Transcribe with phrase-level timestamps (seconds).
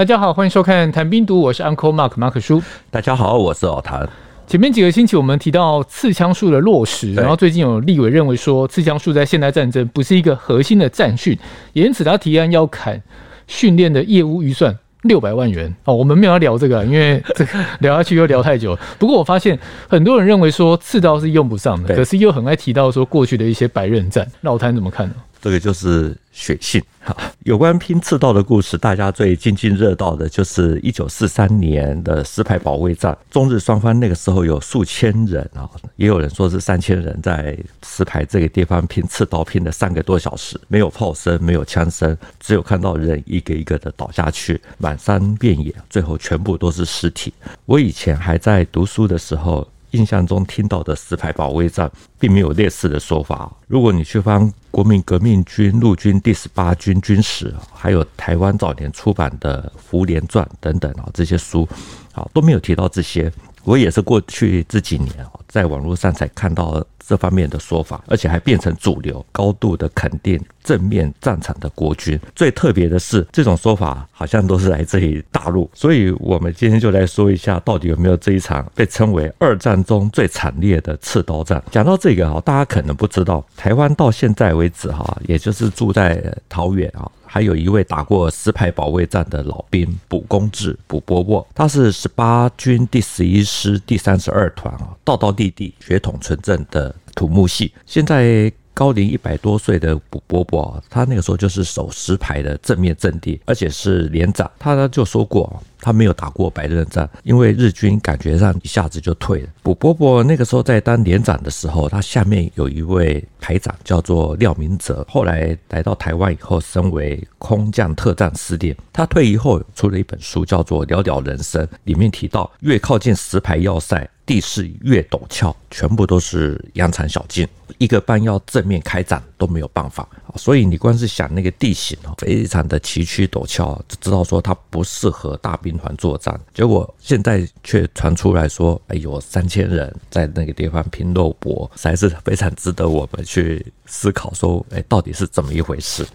[0.00, 2.62] 大家好，欢迎收看《谈兵读》，我是 Uncle Mark 马可叔。
[2.90, 4.08] 大家好，我是老谭。
[4.46, 11.38] 前面几个星期我们提到刺枪术的落实，然后最近有立委认为说，刺枪术在现代战争不是一个核心的战训，
[11.74, 12.98] 也因此他提案要砍
[13.46, 15.70] 训练的业务预算六百万元。
[15.84, 18.74] 哦，我们没有要聊这个，因为这个聊下去又聊太久。
[18.98, 24.26] 不过我发现很多人认为说刺刀是用不上的，可是又很爱提到说过去的一些白刃战。
[24.40, 25.14] 老谭怎么看呢？
[25.40, 27.16] 这个就是血性哈。
[27.44, 33.16] 有关拼刺刀的故事，大家最津津乐道的就是一九四三年的石牌保卫战。
[33.30, 47.32] 中日双方那个时候有数千人啊，也有人说是三千人，在石牌这个地方拼刺刀，拼了三个多小时，没有炮声，没有枪声，只有看到人一个一个的倒下去，满山遍野，最后全部都是尸体。
[47.64, 49.66] 我以前还在读书的时候。
[49.92, 53.50] 印象中听到的石牌保卫战，并没有类似的说法。
[53.66, 61.68] 如果你去翻国民革命军陆军第十八军军史，还有台湾早年出版的《福连传》等等啊，这些书
[62.12, 63.32] 啊都没有提到这些。
[63.64, 65.14] 我也是过去这几年
[65.46, 72.16] 在网络上才看到这方面的说法，而且还变成主流，高度的肯定正面战场的国军。
[72.36, 75.68] 最特别的是，这种说法好像都是来自于大陆。
[75.74, 81.60] 所以，我们今天就来说一下，到底有没有这一场被称为二战中最惨烈的刺刀战。
[81.72, 87.10] 讲到这个哈，大家可能不知道，台湾到现在为止哈，也就是住在桃园啊。
[87.32, 97.72] 还有一位打过石牌保卫战的老兵卜公志、卜伯沃，他是十八军第十一师第三十二团啊，道道地地、血统纯正的土木系。
[97.86, 104.50] 现在高龄一百多岁的卜伯伯，他那个时候就是守石牌的正面阵地，而且是连长。
[104.58, 105.62] 他呢就说过。
[105.82, 109.48] 他没有打过白刃战，因为日军感觉上一下子就退了。
[109.62, 118.76] 卜伯伯那个时候在当连长的时候，他下面有一位排长叫做廖明哲，后来来到台湾以后升为空降特战司令。
[118.92, 127.44] 他退役后出了一本书，叫做《了了人生》，里面提到越靠近石牌要塞，地势越陡峭，全部都是羊肠小径，
[127.78, 130.08] 一个班要正面开战都没有办法。
[130.36, 136.40] 所以你光是想那个地形哦，非常的崎岖陡峭，就知道说它不适合大兵团作战。
[136.54, 144.32] 结果现在却传出来说，哎有，三千人在那个地方拼肉搏，实在是非常值得我们去思考。
[144.32, 146.06] 说，哎，到底是怎么一回事？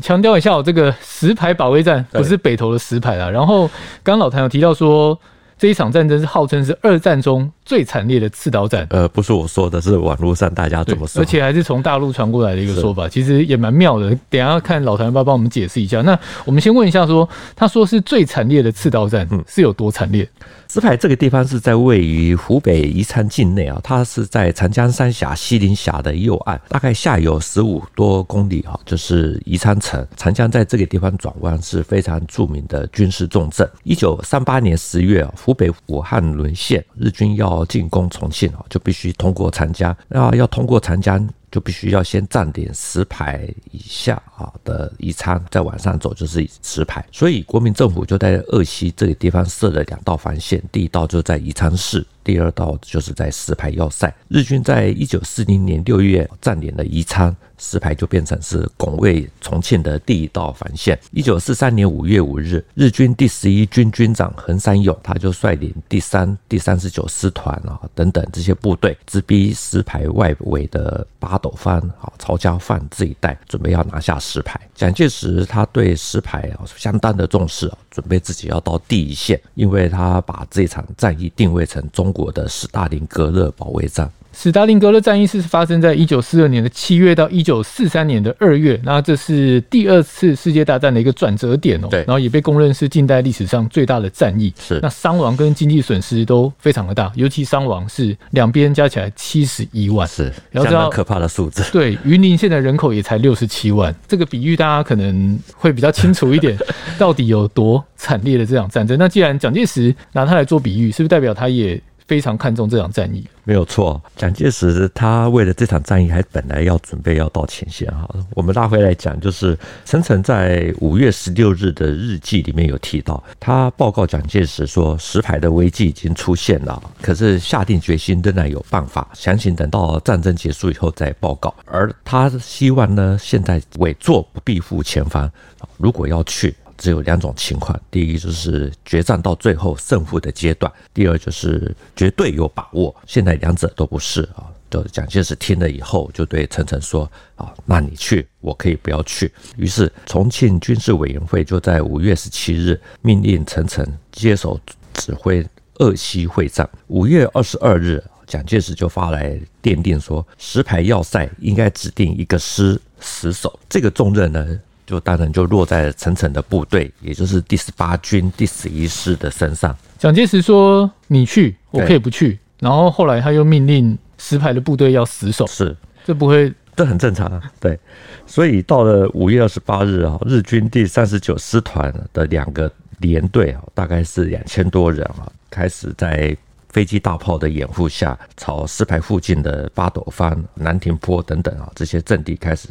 [0.00, 3.28] 强调一下，我这个石牌保卫战不是北投的石牌啊。
[3.28, 3.66] 然后
[4.04, 5.20] 刚刚老谭有提到说。
[5.58, 8.86] 这一场战争是号称是二战中最惨烈的刺刀战。
[8.90, 14.08] 呃，不是我说的，是网络上大家怎么说，而且还是从大陆传过来的一个说法，其实也蛮妙的。
[14.28, 16.02] 等一下看老谭要不要帮我们解释一下。
[16.02, 20.22] 那我们先问一下说，说他说是最惨烈的刺刀战，是有多惨烈？
[20.24, 30.04] 嗯石牌这个地方是在位于湖北宜昌境内啊，它是在长江三峡西陵峡的右岸，大概下游十五多公里啊，就是宜昌城。
[30.16, 33.70] 长江在这个地方转弯是非常著名的军事重镇。
[33.84, 39.96] 一九三八年十月，湖北武汉沦陷，日军要进攻重庆啊，就必须通过长江。
[40.08, 41.24] 那要通过长江。
[41.54, 52.04] 就必须要先站点十排以下啊的宜昌，再往上走就是十排，所以国民政府就在鄂西这个地方设了两道防线，第一道就在宜昌市。
[52.24, 60.98] 第二道就是在石牌要塞，日军在一九四零年六月占领了宜昌，石牌就变成是拱卫重庆的第一道防线。
[61.12, 74.58] 一九四三年五月五日，日军第十一军军长横山勇，他就率领第三、第三十九师团啊等等这些部队，直逼石牌外围的八斗方啊、曹家范这一带，准备要拿下石牌。
[74.74, 84.10] 蒋介石他对石牌啊相当的重视啊，准备自己要到第一线，因为他把这场战役定位成中国的斯大林格勒保卫战。
[84.36, 91.88] 史大林格勒战役是发生在一九四二年的七月到一九四三年的二月，那这是第二次世界大战的一个转折点哦。
[91.90, 94.52] 对，然后也被公认是近代历史上最大的战役。
[94.60, 101.62] 是，那伤亡跟经济损失都非常的大，尤其伤亡是两边加起来七十一万，是相当可怕的数字。
[101.72, 106.56] 对，云林县的人口也才六十七万，这个比喻大家可能会比较清楚一点，
[106.98, 108.98] 到底有多惨烈的这场战争。
[108.98, 113.26] 那既然蒋介石拿它来做比喻，是不是代表他也非常看重这场战役？
[113.44, 118.08] 没有错，蒋介石他为了这场战役，还本来要准备要到前线哈。
[118.30, 131.54] 我们拉回来讲，就是陈诚在五月十六日的日记里面有提到，他报告蒋介石说，石牌的危机已经出现了，可是下定决心仍然有办法，详情等到战争结束以后再报告。
[131.66, 135.30] 而他希望呢，现在稳坐不必负前方，
[135.76, 136.54] 如果要去。
[136.76, 142.94] 只有两种情况，第一就是决战到最后胜负的阶段，第二就是绝对有把握。
[143.06, 154.58] 现在两者都不是啊，就蒋介石听了以后，就对陈诚说：“啊，那你去，我可以不要去。”于是重庆军事委员会就在五月十七日命令陈诚接手
[154.94, 156.68] 指挥鄂西会战。
[156.88, 163.58] 五月二十二日，蒋介石就发来电令说，石牌要塞应该指定一个师死守。
[163.68, 169.76] 这个重任呢，就当然就落在陈诚的部队，也就是第十八军第十一师的身上。
[169.98, 177.42] 蒋介石说：“你去，我可以不去。”然后后来他又命令石牌的部队要死守，是这不会，这很正常啊。
[177.58, 177.78] 对，
[178.26, 186.36] 所以到了五月二十八日啊，日军第三十九师团的两个连队啊，大概是两千多人啊，开始在
[186.70, 192.68] 飞机大炮的掩护下，朝石牌附近的八斗山、南亭坡等等啊这些阵地开始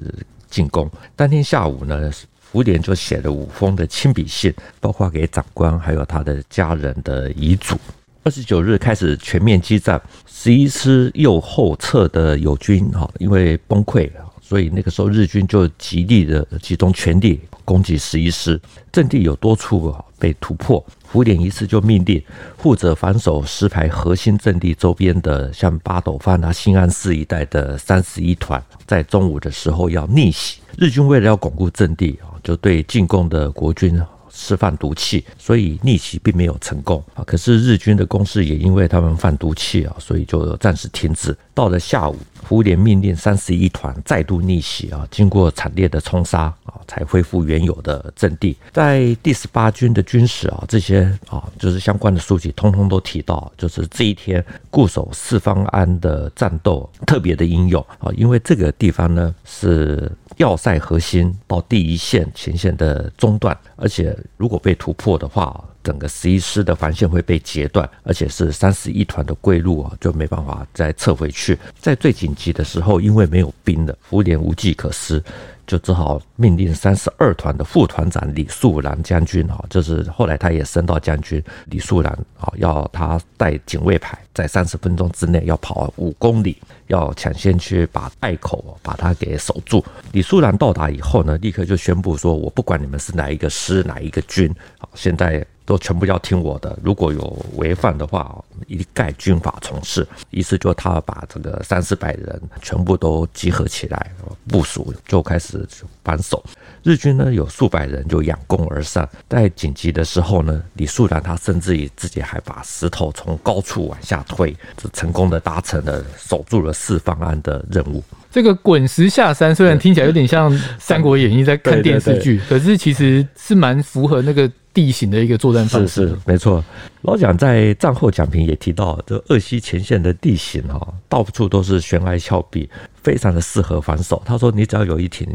[0.53, 0.87] 进攻。
[1.15, 7.75] 当天下午呢，福联就写了五封的亲笔信，包括给长官还有他的家人的遗嘱。
[8.23, 18.61] 二十九日开始全面激战，十一师右后侧的友军哈，因为崩溃了，所以那个时候日军就极力的集中全力攻击十一师，
[18.91, 20.81] 阵地有多处啊被突破。
[21.05, 22.23] 福联一次就命令
[22.57, 30.61] 负责防守石牌核心阵地周边的，像八斗山啊、兴安寺一带的三十一团，在中午的时候要逆袭。
[30.77, 34.01] 日军为了要巩固阵地啊，就对进攻的国军。
[34.35, 37.23] 释放毒气，所以逆袭并没有成功啊。
[37.23, 41.37] 可是日军的攻势也因为他们放毒气啊，所以就暂时停止。
[41.53, 48.55] 到了下午，福联命令三十一团再度逆袭啊，经过惨烈的冲杀啊，才恢复原有的阵地。
[48.71, 60.11] 在第十八军的军史啊，这些啊就是相关的书籍，通通都提到，就是这一天固守四方安的战斗特别的英勇啊，因为这个地方呢是。
[60.37, 71.57] 要塞核心到第一线前线的中段，而且如果被突破的话，整个十一师的防线会被截断，而且是三十一团的归路啊，就没办法再撤回去。
[71.79, 75.21] 在最紧急的时候，因为没有兵了，福联无计可施。
[75.65, 81.41] 就只好命令三十二团的副团长李树兰将军啊，就是后来他也升到将军。
[81.67, 86.57] 李树兰啊，要他带警卫排，在三十分钟之内要跑五公里，
[86.87, 89.83] 要抢先去把隘口把它给守住。
[90.11, 100.05] 李树兰到达以后呢，立刻就宣布说：“我不管你们是哪一个师，哪一个军，好，现在。”都全部要听我的，如果有违反的话，一概军法从事。
[100.29, 104.11] 意思就是他把这个三四百人全部都集合起来
[104.47, 105.65] 部署，就开始
[106.03, 106.43] 防守。
[106.83, 118.03] 日军呢有数百人就仰攻而上，在紧急的时候呢，李树兰他甚至于自己还把石头从高处往下推，就成功的达成了守住了四方安的任务。
[118.29, 126.09] 这个滚石下山虽然听起来有点像《三国演义》在看电视剧，可是其实是蛮符合那个地形的一个作战方式。
[126.09, 126.63] 是，没错。
[127.03, 132.69] 老蒋在战后讲评也提到，这鄂西前线的地形哈，到处都是悬崖峭壁，
[133.03, 134.21] 非常的适合防守。
[134.25, 135.27] 他说，你只要有一挺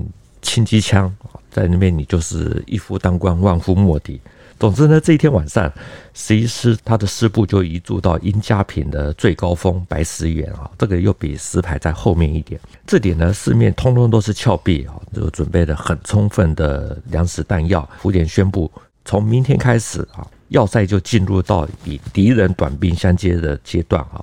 [0.42, 1.14] 轻机枪
[1.50, 4.20] 在那边，你就是一夫当关，万夫莫敌。
[4.58, 5.72] 总之呢，这一天晚上，
[6.14, 12.60] 十一师他的师部就移驻到殷家坪的最高峰白石原啊，这个又比石牌在后面一点。
[12.84, 17.88] 这点呢，四面通通都是峭壁啊，就准备了很充分的粮食弹药。
[18.00, 18.68] 福田宣布，
[19.08, 24.22] 从明天开始啊，要塞就进入到与敌人短兵相接的阶段啊。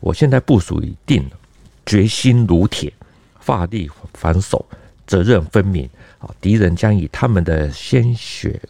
[0.00, 1.24] 我现在部署已定，
[1.86, 2.92] 决心如铁，
[3.38, 4.66] 发力防守，
[5.06, 5.88] 责任分明
[6.18, 6.28] 啊。
[6.40, 8.60] 敌人将以他们的鲜血。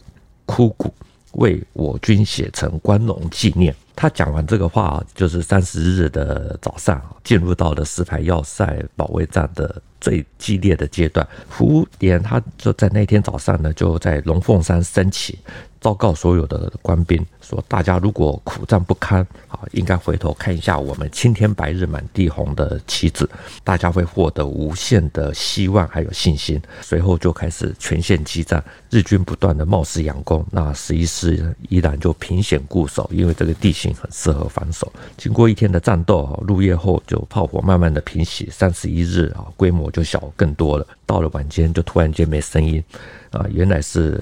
[0.45, 0.93] 枯骨
[1.33, 3.75] 为我军写成光荣纪念。
[3.97, 11.27] 他讲完这个话，就是三十日的早上，进入到了石牌要塞保卫战的最激烈的阶段。
[11.49, 15.39] 福联他就在那天早上呢，就在龙凤山升起。
[15.79, 23.29] 报告所有的官兵说：“大家如果苦战不堪啊，应该回头看一下我们青天白日满地红的旗帜，
[23.63, 34.91] 大家会获得无限的希望还有信心。”随后就开始全线激战，日军不断的冒死佯攻，那十一师依然就凭险固守，因为这个地形很适合防守。
[35.17, 40.87] 经过一天的战斗啊，入夜后就炮火慢慢的平息，三十一日啊，规模就小更多了。
[41.05, 42.83] 到了晚间就突然间没声音
[43.31, 44.21] 啊，原来是。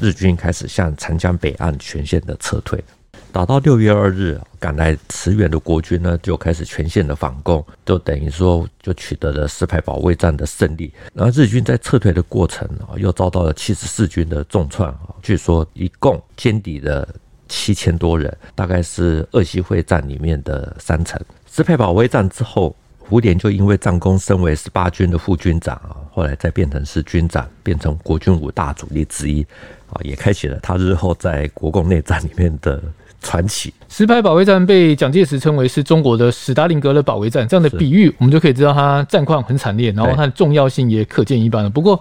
[0.00, 2.82] 日军开始向长江北岸全线的撤退，
[3.30, 10.92] 打到六月二日，赶来驰援的国军呢就开始全线的反攻，就等于说就取得了石牌保卫战的胜利。
[11.12, 17.08] 然后日军在撤退的过程啊，又遭到了七十四军的重创啊，据说一共歼敌的
[17.48, 21.20] 七千多人，大概是鄂西会战里面的三成。
[21.50, 22.74] 石牌保卫战之后。
[23.06, 29.42] 胡琏就因为战功升为十八军的副军长啊，后来再变成是军长，变成国军五大主力之一
[29.90, 32.82] 啊，也开启了他日后在国共内战里面的
[33.20, 33.74] 传奇。
[33.90, 41.68] 石牌保卫战被蒋介石称为是中国的史达林格勒保卫战，这样的比喻我们就可以知道它战况很惨烈，然后它的重要性也可见一斑了。
[41.68, 42.00] 不过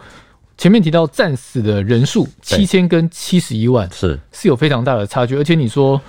[0.58, 6.00] 前面提到战死的人数七千跟七十一万是是有非常大的差距，而且你说。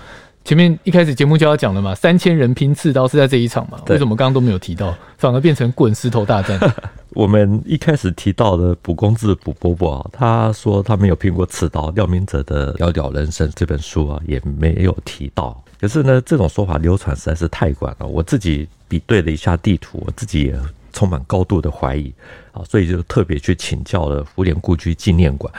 [0.47, 3.81] 前面一开始节目就要讲了嘛，三千人拼刺刀是在这一场嘛？
[3.89, 6.61] 为什么刚刚都没有提到，反而变成滚石头大战？
[7.15, 11.89] 我们一开始提到的卜公子卜伯伯啊，他说他没有拼过刺刀。
[11.93, 15.65] 廖明哲的《遥遥人生》这本书啊，也没有提到。
[15.81, 18.07] 可是呢，这种说法流传实在是太广了。
[18.07, 20.61] 我自己比对了一下地图，我自己也
[20.95, 22.11] 充满高度的怀疑
[22.53, 25.53] 啊，所以就特别去请教了福联故居纪念馆，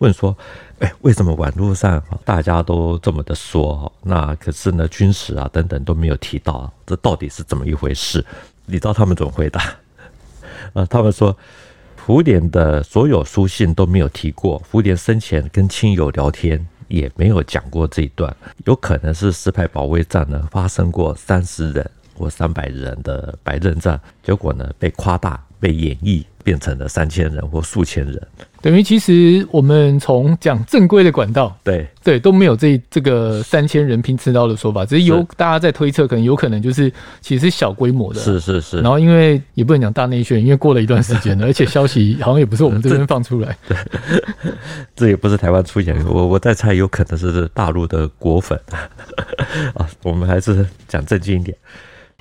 [0.00, 0.36] 问说。
[0.80, 3.90] 哎，为什么网络上大家都这么的说？
[4.02, 8.22] 那可是呢，军史啊等等都没有提到，这到底是怎么一回事？
[8.66, 9.62] 你知道他们怎么回答？
[10.74, 11.34] 啊，他们说
[11.94, 26.24] 福联的所有书信都没有提过，福联生前跟亲友聊天也没有讲过这一段，有可能是石牌保卫战呢发生过三十人或三百人的白刃战，结果呢被夸大、被演绎。
[26.44, 28.22] 变成了三千人或数千人，
[28.60, 36.92] 等于其实我们从讲正规的管道，对对都没有这这个三千人拼刺刀的说法，只是有大家在推测，可能有可能就是
[37.22, 38.82] 其实是小规模的，是是是。
[38.82, 43.74] 然后因为也不能讲大内宣，因为过了一段时间了，而且消息好像也不是我们这边放出来， 对，
[44.94, 48.60] 这也不是台湾出现，我我在猜，有可能是大陆的果粉
[49.72, 49.88] 啊。
[50.02, 51.56] 我们还是讲正经一点。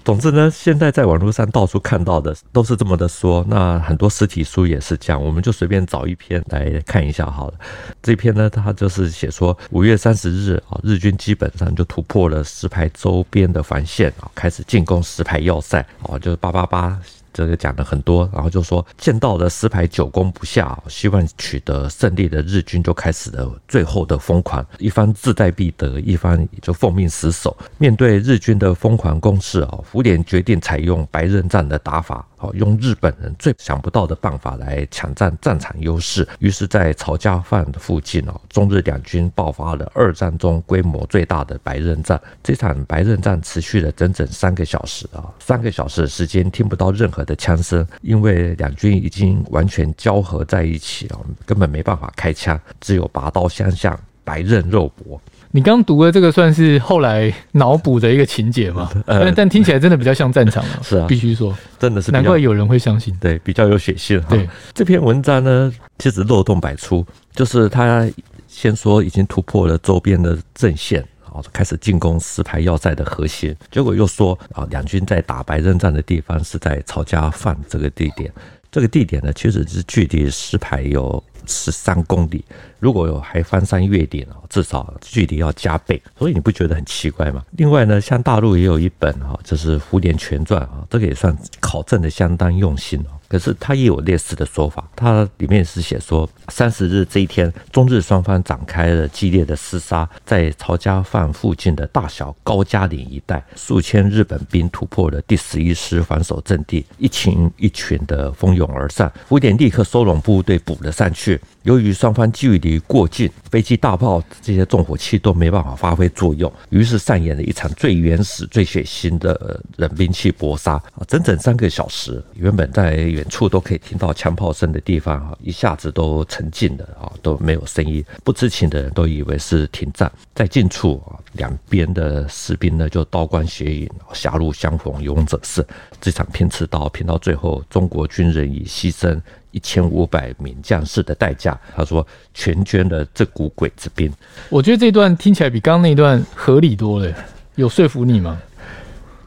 [0.03, 3.45] 总之呢，现在在网络上到处看到的都是这么的说。
[3.47, 7.53] 那很多实体书也是这样，我们就随便找一篇来看一下好了。
[8.01, 16.99] 这篇呢，它就是写说，五月三十日啊，日军基本上就突破了石牌周边的防线啊，开始进攻石牌要塞啊，就是八八八。
[17.33, 27.55] 这个讲了很多，然后就说见到了石牌久攻不下，希望取得胜利的日军就开始了最后的疯狂，一方志在必得，一方就奉命死守。
[27.77, 32.25] 面对日军的疯狂攻势啊，福田决定采用白刃战的打法。
[32.53, 42.19] 用日本人最想不到的办法来抢占战场优势，于是，在曹家饭的附近哦，中日两军爆发了二战中规模最大的白刃战。
[42.41, 55.21] 这场白刃战持续了整整三个小时啊，三个小时的时间听不到任何的枪声，因为两军已经完全交合在一起了，根本没办法开枪，只有拔刀相向，白刃肉搏。
[55.55, 58.89] 你刚读的这个算是后来脑补的一个情节吗？
[59.05, 60.79] 但但听起来真的比较像战场啊。
[60.81, 63.15] 是啊，必须说，真的是难怪有人会相信。
[63.21, 64.19] 对，比较有血性。
[64.27, 67.05] 对这篇文章呢，其实漏洞百出。
[67.35, 68.09] 就是他
[68.47, 73.55] 先说已经突破了周边的阵线，啊，开始进攻石牌要塞的核心。
[73.69, 78.33] 结果又说啊，两军在打白刃战的地方是在曹家饭这个地点。
[78.73, 82.43] 这个地点呢，其实是距离石牌有十三公里。
[82.79, 87.45] 如果有还翻山越岭啊，至少距离要加倍，所以你不觉得很奇怪吗？
[87.51, 93.13] 另外呢，像大陆也有一本哈，就是《蝴蝶全传》啊，这个也算考证的相当用心哦。
[93.33, 111.41] 可是他也有类似的说法，他里面是写说，三十日这一天，中日双方展开了激烈的厮杀，在曹家饭附近的大小高加岭一带，数千日本兵突破了第十一师防守阵地，一群一群的蜂拥而上，福联立刻收拢部队补了上去。
[111.63, 121.01] 由于双方距离过近，飞机、大炮这些重火器都没办法发挥作用，于是上演了一场最原始、最血腥的冷兵器搏杀啊！
[121.07, 128.03] 整整三个小时，原本在远处都可以听到枪炮声的地方啊，一下子都沉静了啊，都没有声音。
[128.21, 130.11] 不知情的人都以为是停战。
[130.35, 135.63] 在近处啊，两边的士兵呢就刀光血影，狭路相逢勇者胜。
[136.01, 139.19] 这场拼刺刀拼到最后，中国军人以牺牲。
[139.51, 144.11] 一千五百名将士的代价，他说全捐了这股鬼子兵。
[144.49, 147.13] 我觉得这段听起来比刚刚那段合理多了，
[147.53, 148.41] 有说服你吗？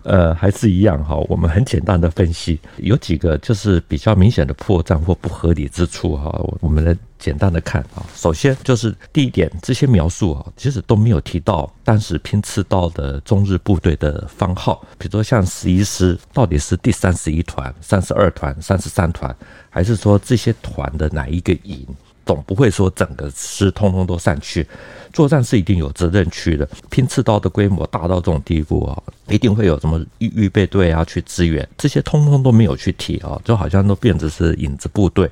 [0.06, 1.16] 呃，还是一样哈。
[1.28, 6.30] 我们很简单的分析，有几个就是比较明显的破绽或不合理之处哈。
[6.60, 8.06] 我们来简单的看啊。
[8.14, 19.34] 首先就是第一点，这些描述啊，其实都没有提到当时拼刺刀的中日部队的番号，比如说像十一师到底是第三十一团、三十二团、三十三团，
[19.68, 21.84] 还是说这些团的哪一个营？
[22.26, 24.66] 总不会说整个师通通都散去。
[25.12, 35.24] 作战是一定有责任区的，拼刺刀的规模大到这种地步啊，一定会有什么预预备队啊去支援，这些通通都没有去提啊，就好像都变成是影子部队，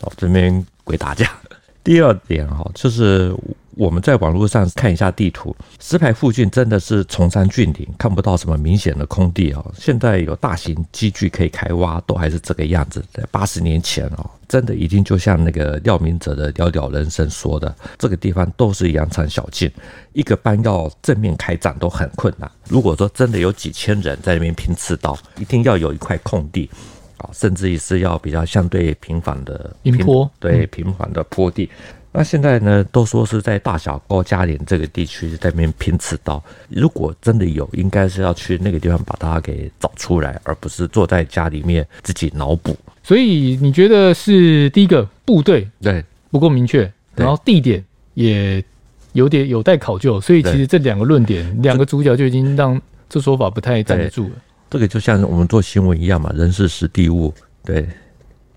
[0.00, 1.30] 哦，这边鬼打架。
[1.84, 3.34] 第二点哈，就是
[3.76, 9.62] 我们在网络上看一下地图，石牌附近真的是崇山峻岭，看不到什么明显的空地啊。
[9.78, 13.04] 现在有大型机具可以开挖，都还是这个样子。
[13.12, 19.70] 在八十年前哦，真的已经就像那个廖明哲的了了人生说的，这个地方都是羊肠小径，
[20.14, 22.50] 一个班要正面开战都很困难。
[22.70, 26.70] 如果说真的有几千人在那边拼刺刀，一定要有一块空地
[27.18, 31.68] 啊，甚至于是要比较相对平缓的平坡，对平缓的坡地。
[32.16, 36.42] 那现在呢，都说是在大小高加连这个地区在那边拼刺刀。
[36.70, 42.74] 如果真的有，应该是要去那个地方把它给找出来，而不是坐在家里面自己脑补。
[43.02, 48.64] 所以你觉得是第一个部队对不够明确，然后地点也
[49.12, 50.18] 有点有待考究。
[50.18, 52.80] 所以其实这两个论点，两个主角就已经让
[53.10, 54.36] 这说法不太站得住了。
[54.70, 57.86] 这个就像我们做新闻一样嘛，人事实地物对。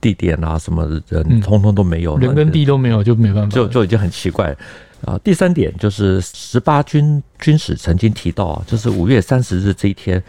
[0.01, 4.55] 地点啊，什么人，通通都没有，人跟地都没有，就没办法，就就已经很奇怪
[5.05, 5.17] 啊。
[5.23, 10.21] 第三点就是十八军军史曾经提到啊，就是五月三十日这一天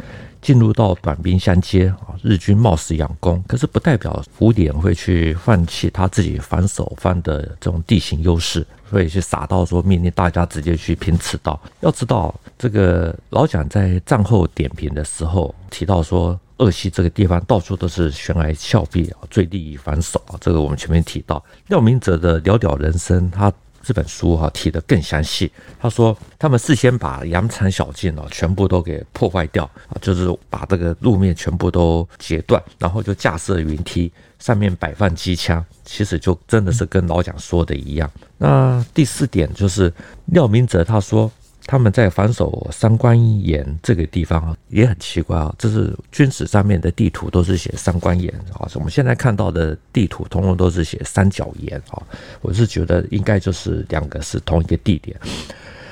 [0.42, 11.60] 进入到短兵相接啊，日军冒死佯攻，可是不代表胡琏会去放弃他自己防守方的这种地形优势，所以去傻到说命令大家直接去拼刺刀。
[11.80, 16.38] 要知道，这个老蒋在战后点评的时候提到说。
[16.60, 20.36] 鄂西这个地方到处都是悬崖峭壁啊，最利于防守啊。
[20.40, 23.50] 这个我们前面提到，廖明哲的《了了人生》，他
[23.82, 25.50] 这本书哈提得更详细。
[25.80, 35.64] 他说，他们事先把羊肠小径哦全部都给破坏掉啊，就是把这个路面全部都截断，然后就架设云梯，上面摆放机枪。
[35.84, 38.10] 其实就真的是跟老蒋说的一样。
[38.36, 39.90] 那第四点就是
[40.26, 41.30] 廖明哲他说。
[41.66, 45.54] 他们在防守三官岩这个地方啊，也很奇怪啊。
[45.58, 52.02] 这是军史上面的地图都是写三官岩啊，我们现在看到的地图通通都是写三角岩啊。
[52.40, 55.16] 我是觉得应该就是两个是同一个地点。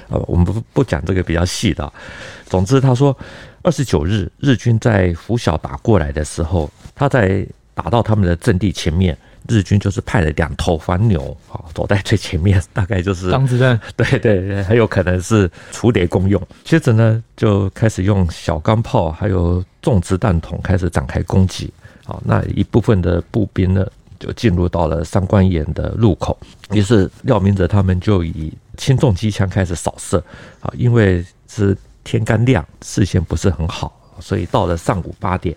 [0.08, 1.92] 呃，我们不不讲这个比较细的。
[2.46, 3.16] 总之，他说
[3.62, 9.16] 二十九日日军在拂晓打过来的时候，他在打到他们的阵地前面。
[9.48, 16.40] 日军就是派了两头黄牛啊，走在最前面，大概就是挡子弹， 对对，很有可能是处理功用。
[16.64, 21.72] 接着呢，就开始用小钢炮还有重子弹筒开始展开攻击。
[22.04, 23.86] 好，那一部分的步兵呢，
[24.18, 26.38] 就进入到了三官岩的入口。
[26.72, 30.22] 于是廖明哲他们就以轻重机枪开始扫射。
[30.60, 35.56] 啊，因为是天刚亮，视线不是很好，所以到了上午八点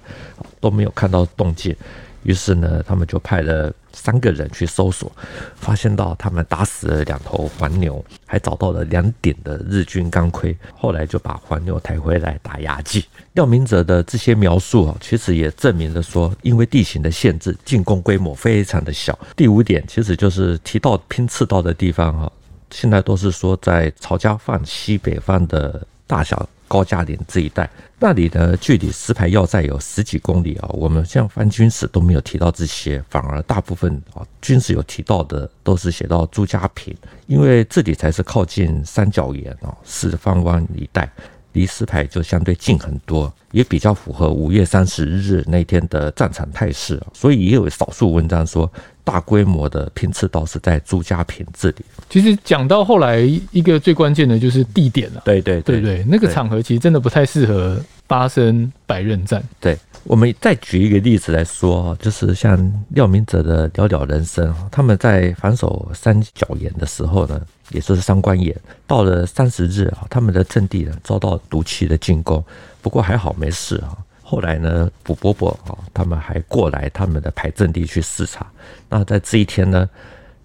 [0.60, 1.76] 都没有看到动静。
[2.24, 5.12] 于是呢，他们就派了三个人去搜索，
[5.56, 10.56] 发现到他们打死了两头黄牛，还找到了两顶的日军钢盔。
[10.76, 13.06] 后来就把黄牛抬回来打牙祭。
[13.34, 19.18] 廖明哲的这些描述啊，其实也证明了说，因为地形的限制，进攻规模非常的小。
[19.36, 22.32] 第五点，其实就是提到拼刺刀的地方哈，
[22.70, 26.48] 现在都是说在曹家坊西北方的大小。
[26.72, 30.70] 高加林这一带，那里呢，距离石牌要塞有十几公里啊。
[30.72, 36.96] 我们像翻军史都没有提到这些，反而大部分啊军史有提到的都是写到朱家坪，
[37.28, 41.12] 因为这里才是靠近三角岩啊四方湾一带，
[41.54, 47.08] 离石牌就相对近很多，也比较符合五月三十日那天的战场态势啊。
[47.14, 48.72] 所以也有少数文章说。
[49.04, 51.78] 大规模的拼刺刀是在朱家坪这里。
[52.08, 53.20] 其实讲到后来，
[53.52, 55.24] 一个最关键的就是地点了。
[55.26, 59.42] 对对对对，那个场合其实真的不太适合发生百刃战。
[59.62, 62.52] 对，我们再举一个例子来说，就是像
[62.90, 68.54] 廖明哲的《了了人生》，他们在防守三角岩的时候呢，也就是三关岩，
[68.86, 72.44] 到了三十日啊，他们的阵地呢遭到毒气的进攻，
[72.82, 73.98] 不过还好没事啊。
[74.22, 78.46] 后来呢，卜伯伯啊，他们还过来他们的排阵地去视察。
[78.90, 79.90] 那在这一天呢，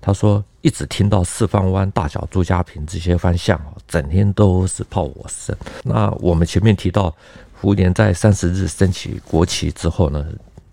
[0.01, 5.57] 他说一直听到四方湾、大小朱家坪这些方向啊整天都是炮火声。
[5.85, 7.15] 那我们前面提到，
[7.61, 10.25] 胡琏在三十日升起国旗之后呢，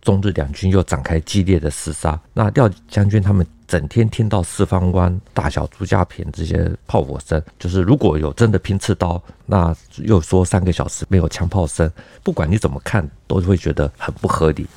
[0.01, 2.19] 中日两军又展开激烈的厮杀。
[2.33, 3.45] 那廖将军他们。
[3.65, 11.89] 整天听到四方湾、大小朱家坪这些炮火声，就是如果有真的拼刺刀，那又说三个小时没有枪炮声，
[12.21, 14.67] 不管你怎么看，都会觉得很不合理。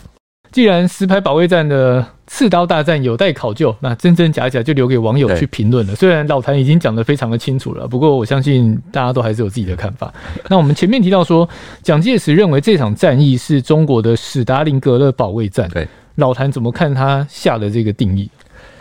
[0.56, 5.94] 既然石牌保卫战的刺刀大战有待考究，那真真假假就留给网友去评论了。
[5.94, 10.10] 虽然老谭已经讲得非常的清楚了，不过我相信大家都还是有自己的看法。
[10.48, 11.46] 那我们前面提到说，
[11.82, 18.30] 蒋介石认为这场战役是中国的史达林格勒保卫战，对，老谭怎么看他下的这个定义？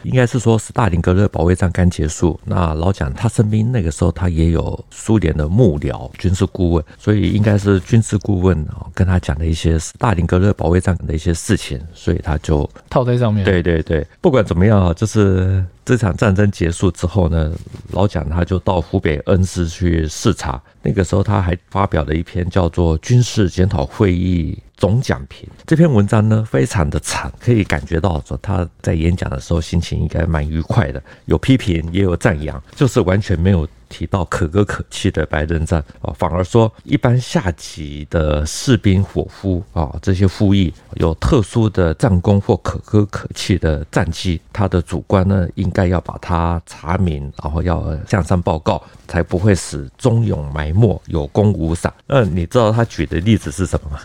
[0.05, 13.43] 应该是说，斯大林格勒保卫战刚结束，那老蒋他身边那个时候他也有苏联的幕僚、军事顾问，所以应该是军事顾问啊跟他讲的一些斯大林格勒保卫战的一些事情，所以他就套在上面。
[13.43, 17.53] 对对对，不管怎么样啊，就是这场战争结束之后呢，
[17.91, 25.47] 老蒋他就到湖北恩施去视察，那个时候他还发表了一篇叫做《军事检讨会议总讲评。
[25.65, 33.67] 这篇文章呢，非常的长，可以感觉到说他在演讲的时候心情应该蛮愉快的，有批评也有赞扬，就是完全没有。
[33.95, 51.93] 提到可歌可泣的白刃战啊，反而说一般下级的士兵伙夫啊，这些副役有特殊的战功或可歌可泣的战绩，他的主官呢应该要把它查明，然后要向上报告，才不会使忠勇埋没，有功无赏。
[52.05, 53.99] 那 你知道他举的例子是什么吗？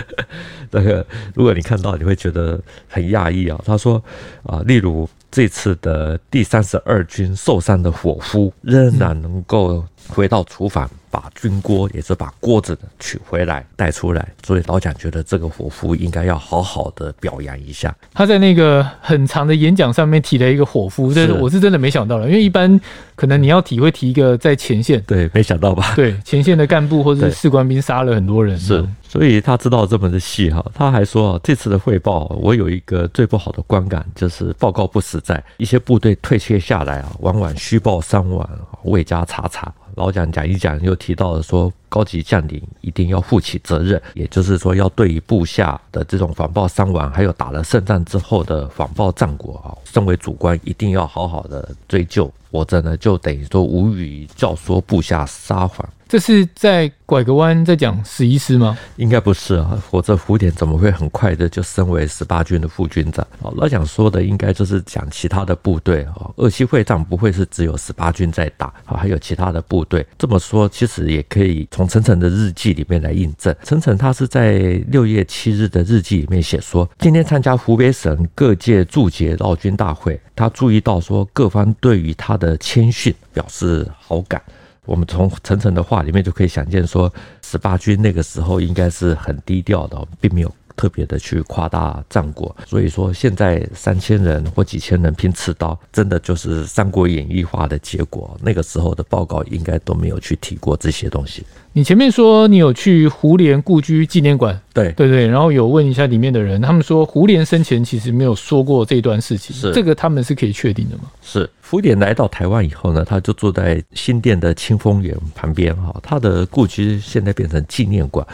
[0.70, 3.58] 这个如果你看到，你会觉得很讶异啊。
[3.64, 4.02] 他说
[4.42, 5.08] 啊，例如。
[5.36, 14.28] 这次的第三十二军受伤的伙夫仍然能够回到厨房，把军锅，也是把锅子取回来带出来。
[14.44, 17.94] 所以老蒋觉得这个伙夫应该要好好的表扬一下。
[18.14, 22.80] 他在那个很长的演讲上面提了一个伙夫，这是我是真的没想到了，因为一般
[23.14, 25.94] 可能你要提会提一个在前线，对，没想到吧？
[25.96, 28.86] 对，前线的干部或者是士官兵杀了很多人，是。
[29.08, 38.46] 所以他知道这么的细哈，他还说这次的汇报，我有一个最不好的观感，就是报告不实在，一些部队退却下来啊，往往虚报伤亡，
[38.82, 39.72] 未加查查。
[39.96, 55.88] 老蒋讲一讲，又提到了说，高级将领一定要负起责任，也就是说，要对于部下的这种谎报伤亡，还有打了胜仗之后的谎报战果啊，身为主官一定要好好的追究，否则呢，就等于说无语教唆部下撒谎。
[56.08, 58.78] 这是在拐个弯在讲十一师吗？
[58.94, 63.26] 应该不是啊，否则福典怎么会很快的就升为十八军的副军长？
[63.40, 66.30] 哦，老蒋说的应该就是讲其他的部队啊。
[66.36, 70.06] 二七会战不会是只有十八军在打啊，还有其他的部队。
[70.16, 73.54] 这么说其实也可以从陈诚的日记里面来印证。
[73.62, 84.40] 陈诚他是在六月七日的日记里面写说，今天参加湖北省各界驻节劳军大会，他注意到说各方对于他的谦逊表示好感。
[84.86, 87.12] 我们从陈诚的话里面就可以想见，说
[87.42, 92.54] 十八军那个时候应该是很低调的，并没有特别的去夸大战果。
[92.66, 98.36] 所以说现在三千人或几千人拼刺刀，真的就是《三国演义》化的结果。
[98.42, 101.44] 那个时候的报告应该都没有去提过这些东西。
[101.72, 111.02] 你前面说你有去胡琏故居纪念馆，对对对，然后有问一下里面的人，他们说胡琏生前其实没有说过这段事情，是这个他们是可以确定的吗？
[111.20, 118.26] 是胡琏来到台湾以后呢，他就住在新店的清风园旁边哈，他的故居现在变成纪念馆，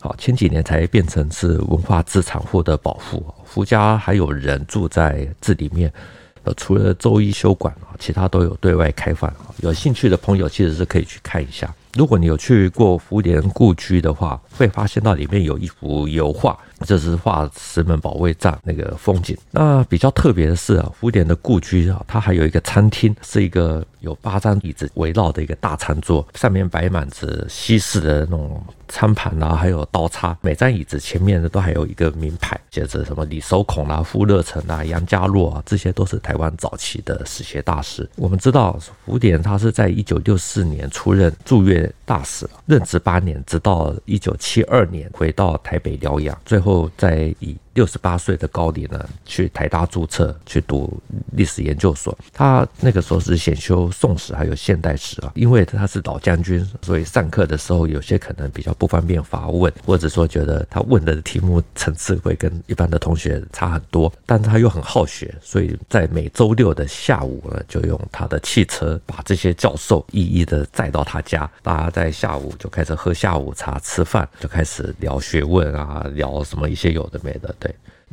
[0.00, 5.92] 好，前几年才变成是文化资产获得保护，胡家还有人住在这里面，
[6.44, 11.72] 呃，除了周一休馆，其他都有对外开放，有兴趣的朋友其实是可以去看一下。
[11.94, 19.36] 如果你有去过胡琏故居的话，会发现到里面有一幅油画，这是画石门保卫战那个风景。
[19.50, 30.36] 那比较特别的是啊，胡琏的故居啊，它还有一个餐厅，是一个有八张椅子围绕的一个大餐桌，上面摆满着西式的那种餐盘啊，还有刀叉。
[30.42, 37.87] 每张椅子前面呢，都还有一个名牌，写着什么李守孔啊、傅乐成啊、杨家洛啊，这些都是台湾早期的史学大师。
[38.16, 51.00] 我们知道胡典他是在一九六四年出任驻越大使，任职八年，直到一九七二年回到台北疗养，最后再以六十八岁的高龄呢，去台大注册去读
[51.32, 52.16] 历史研究所。
[52.32, 77.54] 他那个时候是选修宋史还有现代史啊，因为他是老将军，所以上课的时候有些可能比较不方便发问，或者说觉得他问的题目层次会跟一般的同学差很多，但他又很好学，所以在每周六的下午呢，就用他的汽车把这些教授一一的载到他家，大家在下午就开始喝下午茶、吃饭，就开始聊学问啊，聊什么一些有的没的，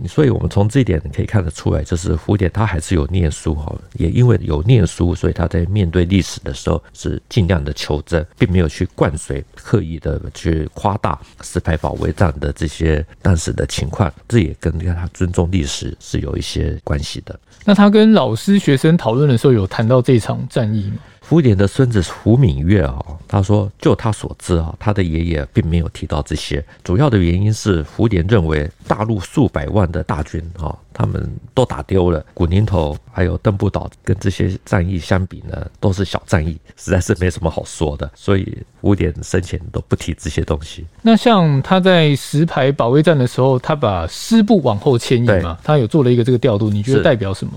[0.10, 17.40] 所以，我们从这一点可以看得出来，就是蝴蝶他还是有念书哈，也因为有念书，所以他在面对历史的时候是尽量的求真，并没有去灌水，刻意的去夸大石牌保卫战的这些当时的情况，这也跟他尊重历史是有一些关系的。
[17.64, 20.98] 那他跟老师、学生讨论的时候，有谈到这场战役吗？
[21.28, 26.64] 胡琏的孙子胡敏月啊，他说，就他所知啊，他的爷爷并没有提到这些。
[26.84, 32.24] 主要的原因是胡琏认为，大陆数百万的大军啊，他们都打丢了。
[32.34, 38.10] 古宁头还有登步岛跟这些战役相比呢，都是小战役，实在是没什么好说的。
[38.14, 40.86] 所以胡琏生前都不提这些东西。
[41.02, 47.54] 那像他在石牌保卫战的时候，他把师部往后迁移嘛，他有做了一个这个调度，你觉得代表什么？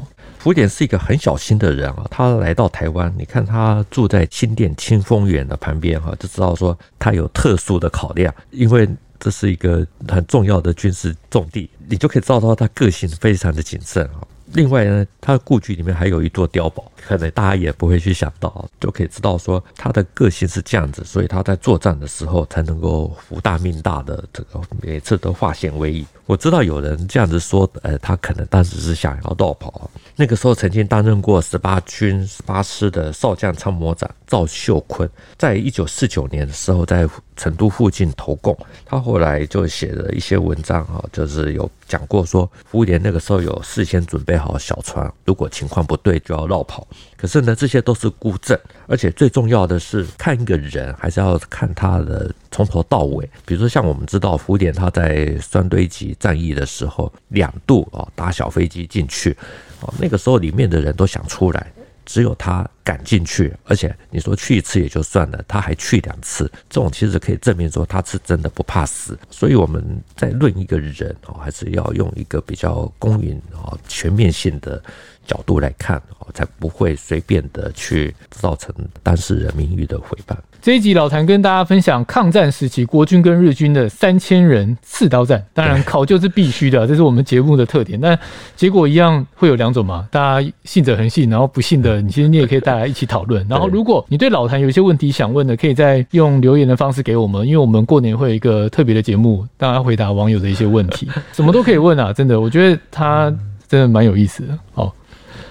[0.48, 8.88] 胡琏是一个很小心的人啊，他来到台湾，你看他住在新店清风园的旁边哈，就知道说他有特殊的考量，因为
[9.20, 14.24] 这是一个很重要的军事重地，你就可以知道到他个性非常的谨慎啊。
[14.54, 26.06] 另外呢，他故居里面还有一座碉堡，可能大家也不会去想到，就可以知道说他的个性是这样子，所以他在作战的时候才能够福大命大的这个每次都化险为夷。
[26.26, 29.90] 我知道有人这样子说，呃，他可能当时是想要绕跑。
[30.14, 35.08] 那个时候曾经担任过十八军十八师的少将参谋长赵秀坤，
[35.38, 46.86] 在一九四九年的时候在成都附近投共，他后来就写了一些文章啊，就是有讲过说福田那个时候有事先准备好小船，如果情况不对就要绕跑。
[47.16, 53.28] 可是呢，这些都是孤证，而且最重要的是看一个人还是要看他的从头到尾。
[53.44, 59.36] 比如说像我们知道福田他在双堆集战役的时候两度哦打小飞机进去，
[59.80, 61.72] 哦那个时候里面的人都想出来。
[62.08, 69.16] 只有他敢进去，而且你说去一次也就算了，他还去两次，这种其实可以证明说他是真的不怕死。
[69.30, 74.82] 所以我们在论一个人哦，还是要用一个比较公允啊、全面性的
[75.26, 80.34] 角度来看哦，才不会随便的去造成当事人名誉的毁谤。
[80.60, 87.98] 这一集老谭跟大家分享抗战时期国军跟日军的三千人刺刀战，当然考究是必须的，这是我们节目的特点。
[88.00, 88.18] 但
[88.56, 93.46] 结果一样会有两种嘛，大家信者恒信，然后不信的，你其实你也可以大家一起讨论。
[93.48, 103.32] 然后如果你对老谭有一些问题想问的，可以再用留言的方式给我们，因为我们过年会有一个特别的节目，大家回答网友的一些问题，什么都可以问啊，真的，我觉得他
[103.68, 104.58] 真的蛮有意思的。
[104.74, 104.92] 好。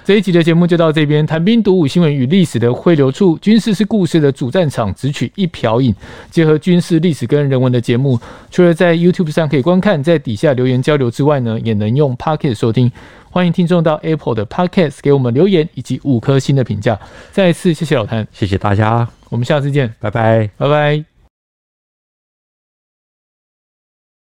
[0.07, 5.93] 这一集的节目就到这边，谈兵读武新闻与历史的汇流处，军事是故事的主战场，只取一瓢饮，
[6.31, 8.17] 结合军事历史跟人文的节目，
[8.49, 12.89] 除了在 YouTube 上可以观看，在底下留言交流之外呢，也能用 Podcast 收听。
[13.29, 16.97] 欢迎听众到 Apple 的 Podcast 给我们留言以及五颗星的评价。
[17.33, 21.16] 再一次谢谢老谭，谢谢大家，我们下次见，拜拜，拜拜。